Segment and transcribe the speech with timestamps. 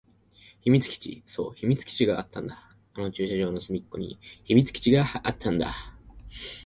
[0.63, 1.21] 秘密基地。
[1.27, 2.75] そう、秘密基地があったんだ。
[2.95, 5.93] あの駐車場の隅っこに秘密基地があったんだ。